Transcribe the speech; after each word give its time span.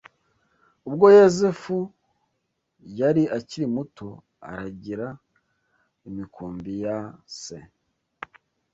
Ubwo 0.87 1.05
Yosefu 1.17 1.77
yari 2.99 3.23
akiri 3.37 3.65
muto 3.75 4.07
aragira 4.49 5.07
imikumbi 6.09 6.71
ya 6.83 6.97
se 7.41 7.57